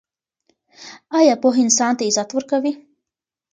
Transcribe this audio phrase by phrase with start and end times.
[1.19, 2.71] آیا پوهه انسان ته عزت ورکوي؟